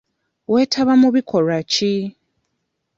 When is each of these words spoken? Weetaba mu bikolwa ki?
Weetaba 0.51 0.93
mu 1.01 1.09
bikolwa 1.15 1.57
ki? 1.71 1.93